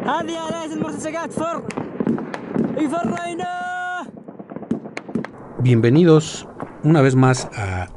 [0.00, 1.62] هذه آلات المرتزقات فر
[2.78, 3.66] يفرينا
[5.62, 6.46] Bienvenidos
[6.84, 7.88] una vez más a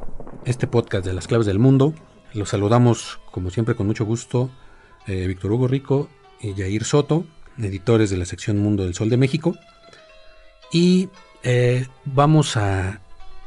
[0.46, 1.94] este podcast de las claves del mundo.
[2.34, 4.50] Los saludamos como siempre con mucho gusto
[5.08, 6.10] eh, Víctor Hugo Rico
[6.42, 7.26] y Jair Soto,
[7.58, 9.56] editores de la sección Mundo del Sol de México.
[10.72, 11.10] Y
[11.44, 13.02] eh, vamos a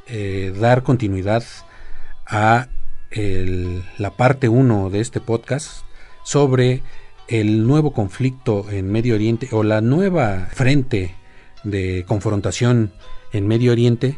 [0.07, 1.43] eh, dar continuidad
[2.27, 2.69] a
[3.11, 5.84] el- la parte 1 de este podcast
[6.23, 6.83] sobre
[7.27, 11.15] el nuevo conflicto en Medio Oriente o la nueva frente
[11.63, 12.91] de confrontación
[13.34, 14.18] en Medio Oriente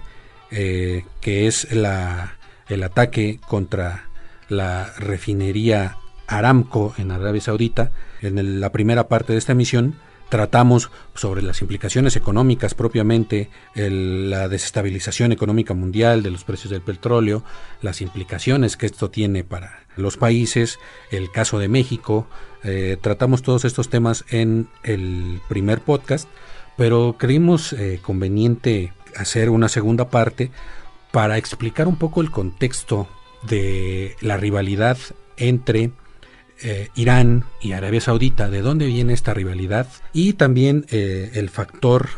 [0.52, 2.38] eh, que es la,
[2.70, 4.06] el ataque contra
[4.48, 7.92] la refinería Aramco en Arabia Saudita.
[8.22, 9.96] En la primera parte de esta emisión
[10.30, 16.82] tratamos sobre las implicaciones económicas propiamente, el- la desestabilización económica mundial de los precios del
[16.82, 17.44] petróleo,
[17.82, 20.80] las implicaciones que esto tiene para los países,
[21.12, 22.28] el caso de México.
[22.64, 26.28] eh, tratamos todos estos temas en el primer podcast,
[26.76, 30.52] pero creímos eh, conveniente hacer una segunda parte
[31.12, 33.08] para explicar un poco el contexto
[33.44, 34.98] de la rivalidad
[35.38, 35.92] entre
[36.62, 42.10] eh, Irán y Arabia Saudita, de dónde viene esta rivalidad y también eh, el factor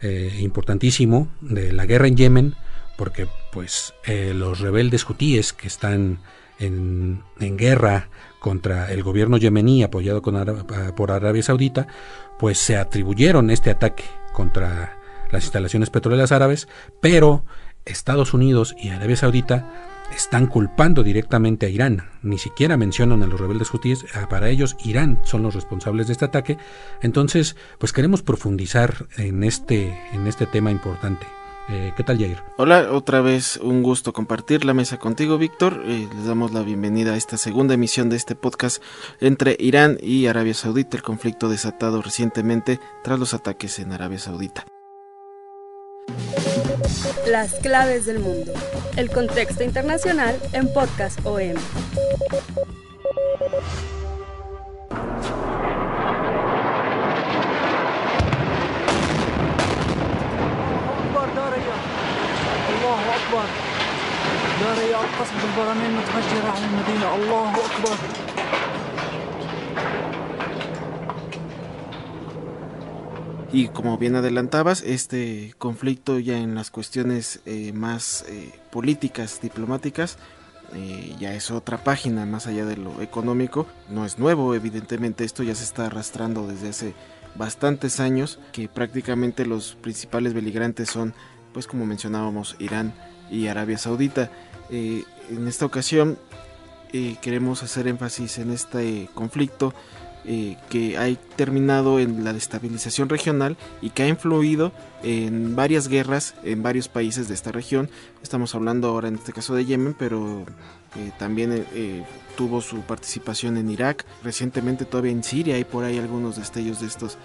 [0.00, 2.54] eh, importantísimo de la guerra en Yemen,
[2.96, 6.20] porque pues los rebeldes hutíes que están
[6.58, 10.36] en, en guerra contra el gobierno yemení apoyado con
[10.96, 11.86] por Arabia Saudita,
[12.38, 14.98] pues se atribuyeron este ataque contra
[15.30, 16.68] las instalaciones petroleras árabes,
[17.00, 17.44] pero
[17.84, 22.08] Estados Unidos y Arabia Saudita están culpando directamente a Irán.
[22.22, 24.04] Ni siquiera mencionan a los rebeldes hutíes.
[24.14, 26.58] Ah, Para ellos, Irán son los responsables de este ataque.
[27.00, 31.26] Entonces, pues queremos profundizar en este, en este tema importante.
[31.68, 32.38] Eh, ¿Qué tal, Jair?
[32.56, 35.82] Hola, otra vez un gusto compartir la mesa contigo, Víctor.
[35.86, 38.82] Eh, les damos la bienvenida a esta segunda emisión de este podcast
[39.20, 44.66] entre Irán y Arabia Saudita, el conflicto desatado recientemente tras los ataques en Arabia Saudita.
[47.27, 48.53] Las claves del mundo.
[48.95, 51.55] El contexto internacional en Podcast OM.
[59.97, 61.75] أكبر داريا
[62.69, 63.45] الله أكبر
[64.61, 67.97] داريا قصف البراميل متفجرة على المدينة الله أكبر
[73.52, 80.16] Y como bien adelantabas, este conflicto ya en las cuestiones eh, más eh, políticas, diplomáticas,
[80.74, 83.66] eh, ya es otra página más allá de lo económico.
[83.90, 86.94] No es nuevo, evidentemente esto ya se está arrastrando desde hace
[87.34, 91.14] bastantes años, que prácticamente los principales beligrantes son,
[91.52, 92.94] pues como mencionábamos, Irán
[93.30, 94.30] y Arabia Saudita.
[94.70, 96.18] Eh, en esta ocasión
[96.92, 99.74] eh, queremos hacer énfasis en este conflicto
[100.24, 104.70] eh, que ha terminado en la destabilización regional y que ha influido
[105.02, 107.90] en varias guerras en varios países de esta región.
[108.22, 110.44] Estamos hablando ahora en este caso de Yemen, pero
[110.94, 112.04] eh, también eh,
[112.36, 116.86] tuvo su participación en Irak, recientemente todavía en Siria hay por ahí algunos destellos de
[116.86, 117.18] estos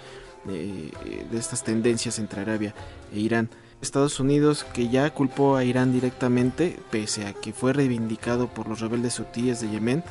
[0.44, 2.74] de estas tendencias entre Arabia
[3.12, 3.48] e Irán.
[3.80, 8.80] Estados Unidos que ya culpó a Irán directamente, pese a que fue reivindicado por los
[8.80, 10.02] rebeldes hutíes de Yemen.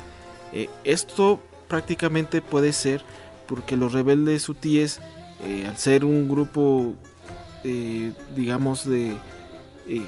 [0.84, 3.02] Esto prácticamente puede ser
[3.46, 5.00] porque los rebeldes hutíes,
[5.44, 6.94] eh, al ser un grupo,
[7.64, 9.16] eh, digamos, de...
[9.86, 10.02] eh,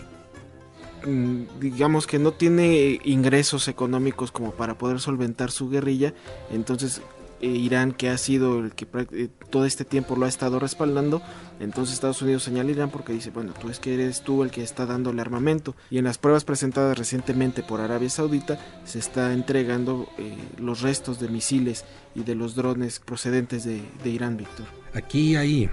[1.07, 6.13] mm, digamos que no tiene ingresos económicos como para poder solventar su guerrilla,
[6.51, 7.01] entonces
[7.41, 11.23] eh, Irán, que ha sido el que eh, todo este tiempo lo ha estado respaldando,
[11.59, 14.51] entonces Estados Unidos señala a Irán porque dice, bueno, tú es que eres tú el
[14.51, 15.75] que está dándole armamento.
[15.91, 21.21] Y en las pruebas presentadas recientemente por Arabia Saudita se está entregando eh, los restos
[21.21, 21.85] de misiles
[22.15, 24.67] y de los drones procedentes de, de Irán, Víctor.
[24.95, 25.71] Aquí hay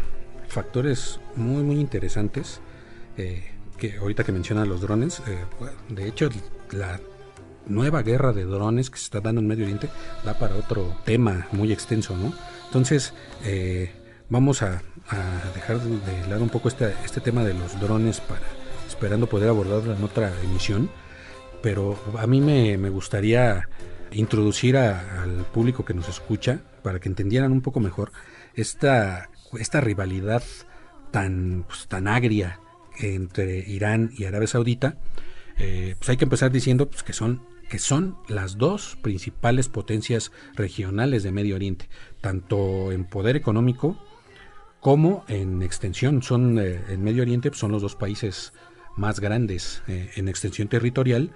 [0.48, 2.62] factores muy muy interesantes
[3.16, 5.24] que ahorita que mencionan los drones,
[5.90, 6.30] de hecho
[6.72, 7.00] la
[7.69, 9.90] nueva guerra de drones que se está dando en Medio Oriente
[10.24, 12.34] da para otro tema muy extenso, ¿no?
[12.66, 13.14] Entonces
[13.46, 13.92] eh,
[14.30, 14.81] vamos a,
[15.56, 18.42] dejar de lado un poco este, este tema de los drones para
[18.86, 20.90] esperando poder abordarlo en otra emisión,
[21.62, 23.70] pero a mí me, me gustaría
[24.12, 28.12] introducir al público que nos escucha, para que entendieran un poco mejor,
[28.54, 29.30] esta,
[29.60, 30.44] esta rivalidad
[31.12, 32.60] tan, pues, tan agria
[33.00, 34.98] entre Irán y Arabia Saudita,
[35.60, 40.31] eh, pues hay que empezar diciendo pues, que son que son las dos principales potencias
[40.56, 41.90] regionales de Medio Oriente,
[42.22, 43.98] tanto en poder económico
[44.80, 46.22] como en extensión.
[46.24, 48.54] Son eh, en Medio Oriente pues, son los dos países
[48.96, 51.31] más grandes eh, en extensión territorial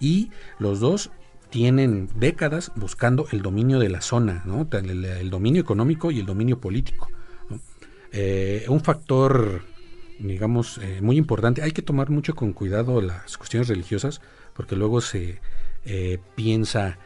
[0.00, 1.10] y los dos
[1.50, 4.68] tienen décadas buscando el dominio de la zona, ¿no?
[4.70, 7.08] el, dominio económico y el dominio político.
[8.68, 9.62] un factor
[10.18, 11.62] digamos, eh, muy importante.
[11.62, 14.20] Hay que tomar mucho con cuidado las cuestiones religiosas,
[14.54, 15.40] porque luego se
[15.90, 16.98] eh, piensa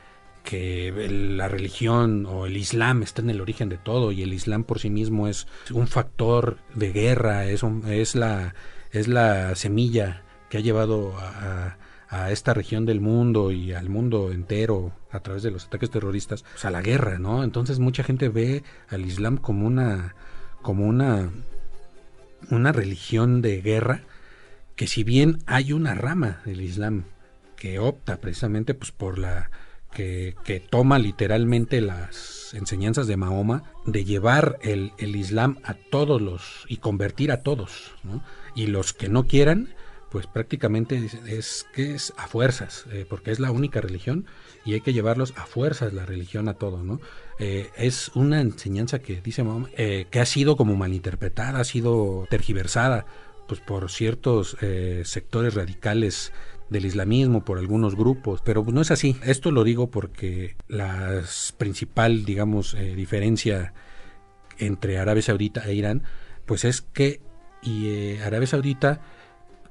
[0.43, 4.65] que la religión o el Islam está en el origen de todo y el Islam
[4.65, 8.57] por sí mismo es un factor de guerra, es, es, la,
[8.91, 11.77] es la semilla que ha llevado a,
[12.09, 16.43] a, esta región del mundo y al mundo entero a través de los ataques terroristas
[16.43, 17.45] pues, a la guerra, ¿no?
[17.45, 20.17] Entonces mucha gente ve al Islam como una
[20.61, 21.31] como una
[22.51, 24.03] una religión de guerra
[24.75, 27.05] que si bien hay una rama del Islam
[27.63, 29.53] que opta precisamente pues por la
[29.95, 36.21] que, que toma literalmente las enseñanzas de Mahoma de llevar el, el, Islam a todos
[36.21, 37.93] los y convertir a todos
[38.57, 39.77] y los que no quieran
[40.11, 44.27] pues prácticamente es, que es a fuerzas eh, porque es la única religión
[44.65, 47.01] y hay que llevarlos a fuerzas la religión a todo no
[47.39, 49.45] eh, es una enseñanza que dice
[49.77, 53.07] eh, que ha sido como malinterpretada, ha sido tergiversada
[53.47, 54.57] pues por ciertos
[55.05, 56.33] sectores radicales
[56.71, 59.17] del islamismo, por algunos grupos, pero no es así.
[59.25, 61.23] Esto lo digo porque la
[61.59, 63.75] principal, digamos, diferencia
[64.59, 66.03] entre Arabia Saudita e Irán,
[66.47, 67.21] pues es que
[67.63, 69.01] y, Arabia Saudita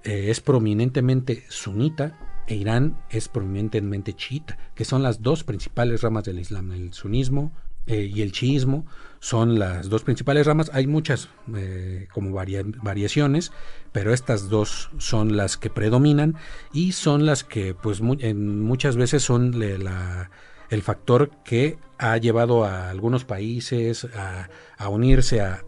[0.04, 2.18] es prominentemente sunita
[2.48, 7.54] e Irán es prominentemente chiita, que son las dos principales ramas del Islam, el sunismo
[7.88, 8.86] eh, y el chiismo
[9.20, 10.72] son las dos principales ramas.
[10.74, 13.52] Hay muchas eh, como variaciones,
[13.92, 16.36] pero estas dos son las que predominan
[16.74, 23.26] y son las que pues muchas veces son el factor que ha llevado a algunos
[23.26, 25.64] países a, unirse a,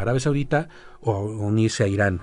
[0.00, 0.68] Arabia Saudita
[1.00, 2.20] o a unirse a Irán.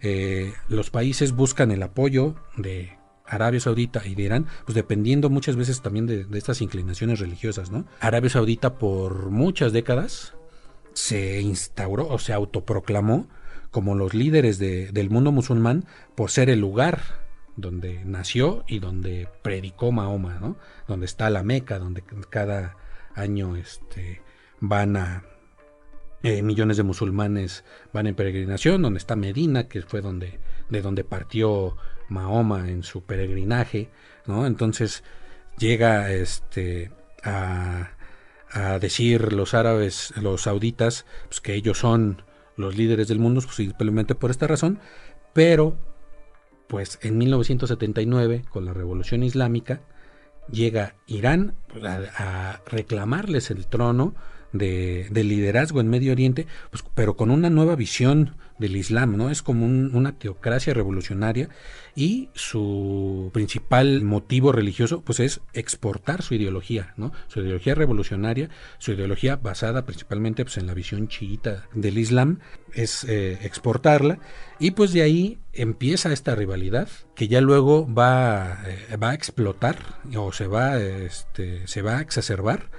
[0.00, 2.95] Eh, los países buscan el apoyo de
[3.28, 7.84] Arabia Saudita y de Irán, pues dependiendo muchas veces también de, estas inclinaciones religiosas, ¿no?
[8.00, 10.34] Arabia Saudita por muchas décadas
[10.92, 13.28] se instauró o se autoproclamó
[13.70, 15.84] como los líderes del mundo musulmán
[16.14, 17.00] por ser el lugar
[17.56, 20.56] donde nació y donde predicó Mahoma, ¿no?
[20.88, 22.76] Donde está la Meca, donde cada
[23.14, 24.22] año este,
[24.60, 25.24] van a
[26.22, 30.38] eh, millones de musulmanes van en peregrinación, donde está Medina, que fue donde
[30.68, 31.76] de donde partió
[32.08, 33.90] Mahoma en su peregrinaje.
[34.26, 35.04] Entonces
[35.58, 36.90] llega este
[37.22, 37.90] a,
[38.80, 42.22] decir los árabes, los sauditas, pues que ellos son
[42.56, 44.78] los líderes del mundo, pues, simplemente por esta razón,
[45.34, 45.76] pero
[46.66, 49.82] pues en 1979, con la revolución islámica,
[50.50, 51.54] llega Irán
[52.16, 54.14] a reclamarles el trono
[54.58, 59.30] de, liderazgo en Medio Oriente, pues, pero con una nueva visión del Islam, ¿no?
[59.30, 61.50] Es como una teocracia revolucionaria
[61.94, 67.12] y su principal motivo religioso, pues es exportar su ideología, ¿no?
[67.28, 68.48] Su ideología revolucionaria,
[68.78, 72.38] su ideología basada principalmente pues, en la visión chiita del Islam,
[72.72, 74.18] es eh, exportarla
[74.58, 80.00] y pues de ahí empieza esta rivalidad que ya luego va, eh, va a explotar
[80.16, 82.70] o se va, este, se va a exacerbar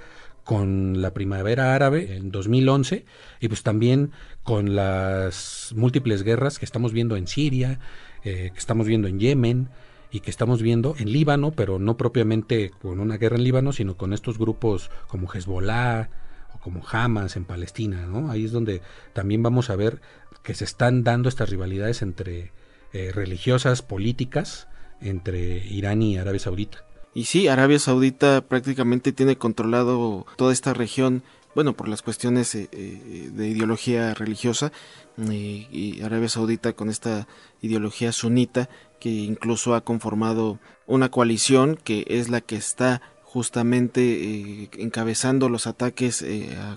[0.48, 3.04] con la primavera árabe en 2011
[3.38, 4.12] y pues también
[4.42, 7.80] con las múltiples guerras que estamos viendo en Siria,
[8.24, 9.68] eh, que estamos viendo en Yemen
[10.10, 13.98] y que estamos viendo en Líbano, pero no propiamente con una guerra en Líbano, sino
[13.98, 16.08] con estos grupos como Hezbollah
[16.54, 18.30] o como Hamas en Palestina, ¿no?
[18.30, 18.80] Ahí es donde
[19.12, 20.00] también vamos a ver
[20.42, 22.52] que se están dando estas rivalidades entre
[22.94, 24.66] eh, religiosas, políticas,
[25.02, 26.87] entre Irán y Arabia Saudita.
[27.14, 31.22] Y sí, Arabia Saudita prácticamente tiene controlado toda esta región,
[31.54, 34.72] bueno, por las cuestiones eh, eh, de ideología religiosa,
[35.18, 37.26] eh, y Arabia Saudita con esta
[37.62, 38.68] ideología sunita,
[39.00, 46.24] que incluso ha conformado una coalición que es la que está justamente encabezando los ataques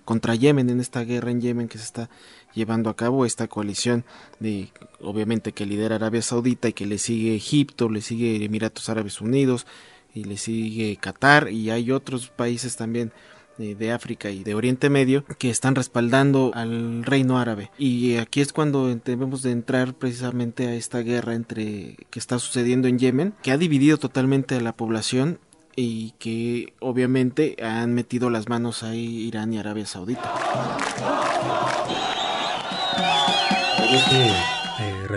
[0.03, 2.09] contra Yemen en esta guerra en Yemen que se está
[2.53, 4.03] llevando a cabo esta coalición
[4.39, 4.69] de
[4.99, 9.65] obviamente que lidera Arabia Saudita y que le sigue Egipto, le sigue Emiratos Árabes Unidos,
[10.13, 13.11] y le sigue Qatar y hay otros países también
[13.59, 18.41] eh, de África y de Oriente Medio que están respaldando al reino árabe y aquí
[18.41, 23.33] es cuando debemos de entrar precisamente a esta guerra entre que está sucediendo en Yemen
[23.41, 25.39] que ha dividido totalmente a la población
[25.75, 30.31] y que obviamente han metido las manos ahí Irán y Arabia Saudita.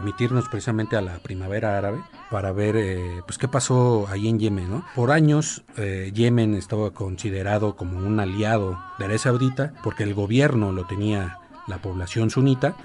[0.04, 4.38] Eh, remitirnos precisamente a la primavera árabe para ver eh, pues qué pasó ahí en
[4.38, 4.70] Yemen.
[4.70, 4.84] ¿no?
[4.94, 10.72] Por años eh, Yemen estaba considerado como un aliado de Arabia Saudita porque el gobierno
[10.72, 12.76] lo tenía la población sunita,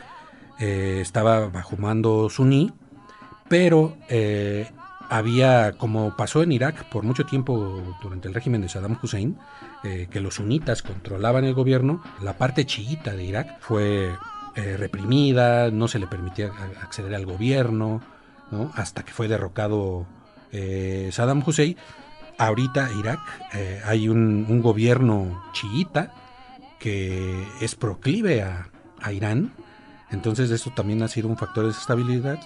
[0.60, 2.72] estaba bajo mando suní,
[3.50, 3.98] pero
[5.10, 9.38] había, como pasó en Irak por mucho tiempo durante el régimen de Saddam Hussein,
[9.84, 14.16] eh, que los sunitas controlaban el gobierno, la parte chiita de Irak fue
[14.60, 16.52] eh, reprimida, no se le permitía
[16.82, 18.02] acceder al gobierno,
[18.74, 20.08] hasta que fue derrocado
[20.52, 21.78] eh, Saddam Hussein.
[22.38, 23.20] Ahorita Irak
[23.86, 26.14] hay un, gobierno chiita
[26.80, 28.70] que es proclive a,
[29.12, 29.54] Irán,
[30.12, 32.40] entonces eso también ha sido un factor de desestabilidad.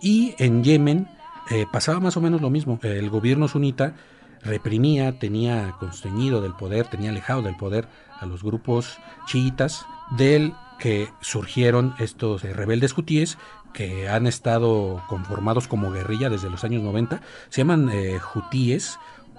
[0.00, 1.08] Y en Yemen
[1.50, 2.80] eh, pasaba más o menos lo mismo.
[2.82, 3.94] El gobierno sunita
[4.42, 7.88] reprimía, tenía constreñido del poder, tenía alejado del poder
[8.20, 13.38] a los grupos chiitas, del que surgieron estos eh, rebeldes hutíes
[13.72, 17.20] que han estado conformados como guerrilla desde los años 90.
[17.50, 18.18] Se llaman eh,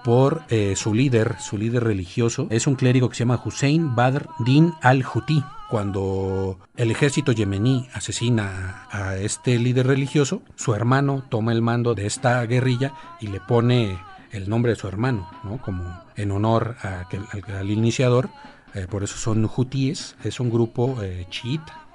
[0.04, 2.46] por eh, su líder, su líder religioso.
[2.50, 5.42] Es un clérigo que se llama Hussein Badr Din al-Houthi.
[5.68, 12.06] Cuando el ejército yemení asesina a este líder religioso, su hermano toma el mando de
[12.06, 13.98] esta guerrilla y le pone
[14.32, 15.58] el nombre de su hermano, ¿no?
[15.58, 18.30] como en honor al, iniciador.
[18.74, 21.86] Eh, por eso son hutíes, es un grupo eh, chiita.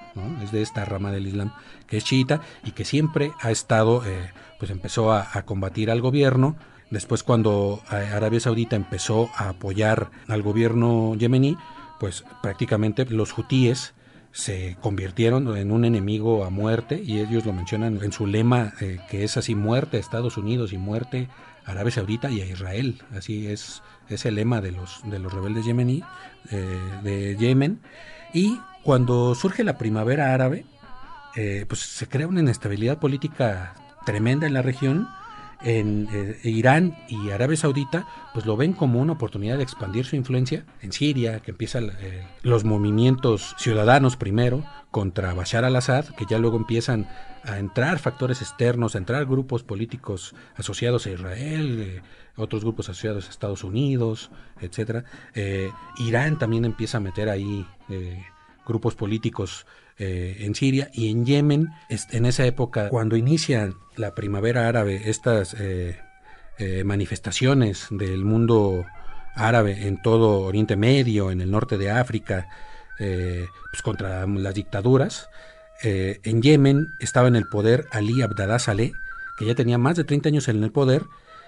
[0.43, 1.53] es de esta rama del Islam
[1.87, 4.03] que es chiita y que siempre ha estado,
[4.59, 6.55] pues empezó a, combatir al gobierno
[6.93, 11.57] Después cuando eh, Arabia Saudita empezó a apoyar al gobierno yemení,
[11.99, 13.95] pues prácticamente los hutíes
[14.31, 18.99] se convirtieron en un enemigo a muerte y ellos lo mencionan en su lema eh,
[19.09, 21.29] que es así muerte a Estados Unidos y muerte
[21.65, 23.01] Arabia Saudita y a Israel.
[23.15, 26.03] Así es, es el lema de los, de los rebeldes yemení
[26.51, 27.79] eh, de Yemen.
[28.33, 30.65] Y cuando surge la primavera árabe,
[31.67, 35.07] pues se crea una inestabilidad política tremenda en la región
[35.63, 40.15] en eh, Irán y Arabia Saudita, pues lo ven como una oportunidad de expandir su
[40.15, 46.37] influencia en Siria, que empiezan eh, los movimientos ciudadanos primero contra Bashar al-Assad, que ya
[46.37, 47.07] luego empiezan
[47.43, 52.01] a entrar factores externos, a entrar grupos políticos asociados a Israel, eh,
[52.35, 55.05] otros grupos asociados a Estados Unidos, etcétera.
[55.97, 57.65] Irán también empieza a meter ahí
[58.65, 59.65] grupos políticos
[59.97, 65.55] eh, en Siria y en Yemen, en esa época, cuando inicia la primavera árabe, estas
[65.59, 65.99] eh,
[66.57, 68.85] eh, manifestaciones del mundo
[69.35, 72.47] árabe en todo Oriente Medio, en el norte de África,
[72.97, 75.29] pues contra las dictaduras,
[75.81, 78.93] en Yemen estaba en el poder Ali Abdallah Saleh,
[79.37, 81.03] que ya tenía más de 30 años en el poder,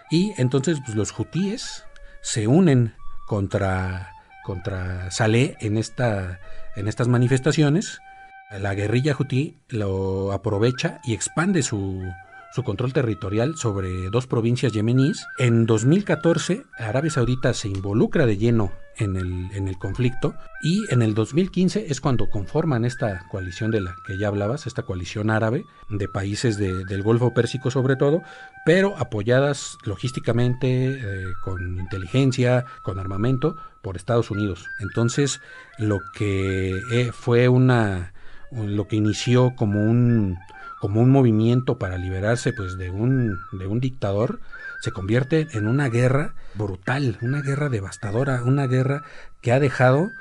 [0.10, 1.86] y entonces pues, los hutíes
[2.22, 2.96] se unen
[3.28, 4.12] contra,
[4.44, 6.40] contra Saleh en, esta,
[6.76, 8.00] en estas manifestaciones.
[8.52, 12.04] La guerrilla hutí lo aprovecha y expande su,
[12.64, 15.26] control territorial sobre dos provincias yemeníes.
[15.38, 21.02] En 2014, Arabia Saudita se involucra de lleno en el, en el conflicto y en
[21.02, 25.66] el 2015 es cuando conforman esta coalición de la que ya hablabas, esta coalición árabe
[25.90, 28.22] de países del Golfo Pérsico sobre todo,
[28.66, 34.66] pero apoyadas logísticamente, eh, con inteligencia, con armamento por Estados Unidos.
[34.80, 35.42] Entonces,
[35.78, 38.14] lo que eh, fue una
[38.52, 40.38] lo que inició como un
[40.80, 44.40] como un movimiento para liberarse pues de un de un dictador
[44.82, 49.04] se convierte en una guerra brutal, una guerra devastadora, una guerra
[49.42, 50.12] que ha dejado,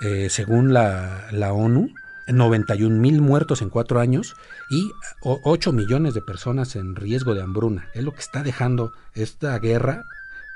[0.00, 1.88] eh, según la, la ONU,
[2.28, 4.36] 91 mil muertos en cuatro años
[4.70, 4.92] y
[5.22, 7.88] 8 millones de personas en riesgo de hambruna.
[7.94, 10.04] Es lo que está dejando esta guerra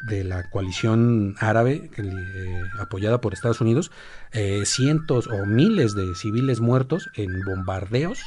[0.06, 3.90] de la coalición árabe eh, apoyada por Estados Unidos,
[4.32, 8.20] eh, cientos o miles de civiles muertos en bombardeos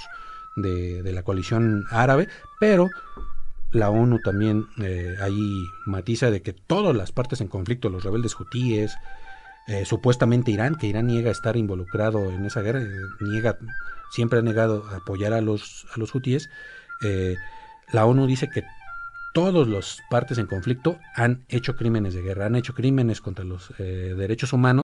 [0.61, 2.27] de, la coalición árabe,
[2.59, 2.89] pero
[3.71, 8.39] la ONU también eh, ahí matiza de que todas las partes en conflicto, los rebeldes
[8.39, 8.95] hutíes,
[9.85, 12.81] supuestamente Irán, que Irán niega estar involucrado en esa guerra,
[13.19, 13.59] niega,
[14.09, 16.49] siempre ha negado apoyar a los, a los hutíes,
[17.91, 18.63] la ONU dice que
[19.33, 23.71] todos los partes en conflicto han hecho crímenes de guerra, han hecho crímenes contra los
[23.77, 24.83] eh, derechos humanos.